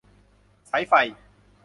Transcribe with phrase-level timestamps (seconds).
[0.69, 0.93] สายไฟ